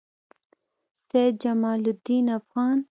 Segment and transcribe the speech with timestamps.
[1.11, 2.79] سعید جمالدین افغان